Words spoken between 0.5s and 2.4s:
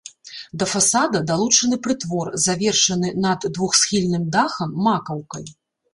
Да фасада далучаны прытвор,